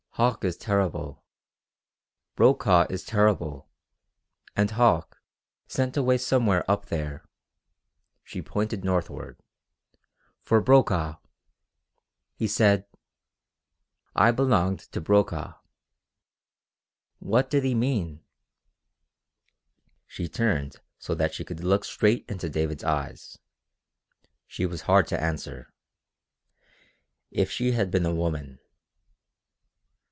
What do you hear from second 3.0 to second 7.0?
terrible. And Hauck sent away somewhere up